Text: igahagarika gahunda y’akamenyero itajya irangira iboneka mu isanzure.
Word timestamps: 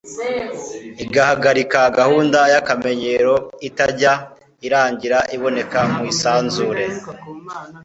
igahagarika 1.03 1.79
gahunda 1.99 2.39
y’akamenyero 2.53 3.33
itajya 3.67 4.13
irangira 4.65 5.19
iboneka 5.35 5.79
mu 5.93 6.01
isanzure. 6.11 6.83